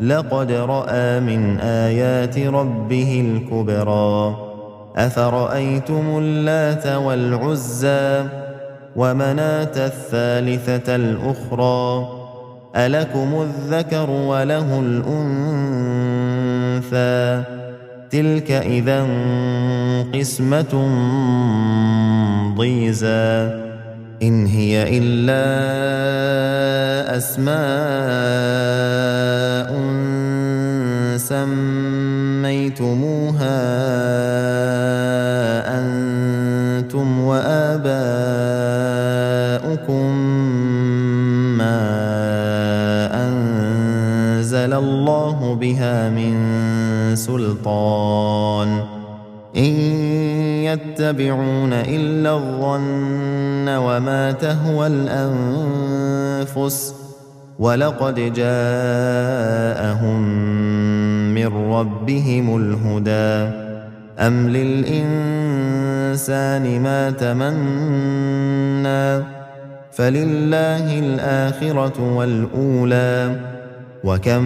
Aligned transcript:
لقد 0.00 0.52
راى 0.52 1.20
من 1.20 1.60
ايات 1.60 2.38
ربه 2.38 3.24
الكبرى 3.30 4.36
افرايتم 4.96 6.02
اللات 6.18 6.86
والعزى 6.86 8.24
ومناه 8.96 9.68
الثالثه 9.76 10.94
الاخرى 10.96 12.08
الكم 12.76 13.42
الذكر 13.42 14.10
وله 14.10 14.80
الانثى 14.84 17.42
تلك 18.10 18.50
اذا 18.50 19.02
قسمه 20.14 20.92
ضيزى 22.58 23.50
ان 24.22 24.46
هي 24.46 24.98
الا 24.98 25.46
اسماء 27.16 29.11
سميتموها 31.32 33.60
أنتم 35.80 37.08
وآباؤكم 37.20 40.10
ما 41.58 41.80
أنزل 43.28 44.72
الله 44.74 45.54
بها 45.54 46.08
من 46.10 46.36
سلطان 47.16 48.84
إن 49.56 49.70
يتبعون 50.64 51.72
إلا 51.72 52.32
الظن 52.34 53.68
وما 53.68 54.32
تهوى 54.32 54.86
الأنفس 54.86 56.94
ولقد 57.58 58.14
جاءهم 58.34 60.22
من 61.48 61.72
ربهم 61.74 62.56
الهدى 62.60 63.54
أم 64.18 64.48
للإنسان 64.48 66.80
ما 66.82 67.10
تمنى 67.10 69.22
فلله 69.92 70.98
الآخرة 70.98 72.14
والأولى 72.16 73.36
وكم 74.04 74.42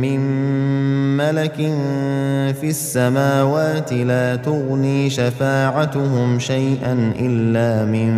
من 0.00 0.20
ملك 1.16 1.54
في 2.60 2.68
السماوات 2.70 3.92
لا 3.92 4.36
تغني 4.36 5.10
شفاعتهم 5.10 6.38
شيئا 6.38 7.12
الا 7.20 7.84
من 7.84 8.12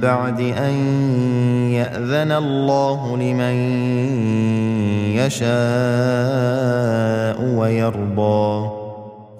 بعد 0.00 0.40
ان 0.40 0.72
ياذن 1.72 2.32
الله 2.32 3.16
لمن 3.16 3.54
يشاء 5.16 7.42
ويرضى 7.56 8.81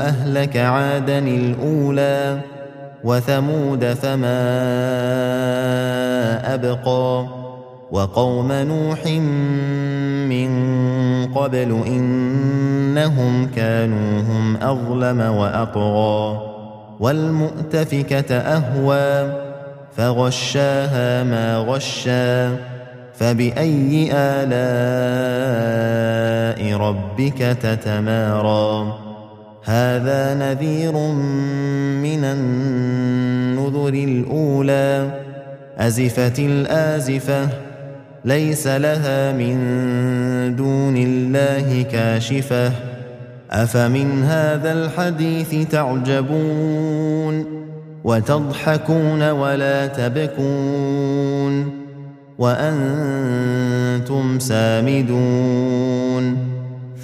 أهلك 0.00 0.56
عادا 0.56 1.18
الأولى 1.18 2.38
وثمود 3.04 3.84
فما 3.84 4.34
أبقى 6.54 7.26
وقوم 7.92 8.52
نوح 8.52 9.06
من 10.34 10.50
قبل 11.34 11.82
إنهم 11.86 13.46
كانوا 13.56 14.20
هم 14.20 14.56
أظلم 14.56 15.20
وأطغى 15.20 16.40
والمؤتفكة 17.00 18.34
أهوى 18.38 19.34
فغشاها 19.96 21.24
ما 21.24 21.56
غشى 21.58 22.48
فبأي 23.14 24.10
آلاء 24.12 26.74
ربك 26.76 27.38
تتمارى 27.62 29.03
هذا 29.64 30.34
نذير 30.34 30.92
من 32.02 32.24
النذر 32.24 33.94
الأولى 33.94 35.10
أزفت 35.78 36.38
الآزفة 36.38 37.48
ليس 38.24 38.66
لها 38.66 39.32
من 39.32 39.56
دون 40.56 40.96
الله 40.96 41.84
كاشفة 41.92 42.72
أفمن 43.50 44.22
هذا 44.24 44.72
الحديث 44.72 45.68
تعجبون 45.68 47.64
وتضحكون 48.04 49.30
ولا 49.30 49.86
تبكون 49.86 51.84
وأنتم 52.38 54.38
سامدون 54.38 56.53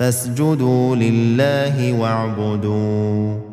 فاسجدوا 0.01 0.95
لله 0.97 1.93
واعبدوا 2.01 3.50